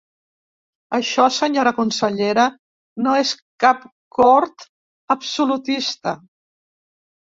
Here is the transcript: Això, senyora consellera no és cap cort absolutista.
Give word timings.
Això, 0.97 1.25
senyora 1.35 1.73
consellera 1.81 2.47
no 3.05 3.15
és 3.27 3.37
cap 3.67 3.89
cort 4.21 4.69
absolutista. 5.21 6.21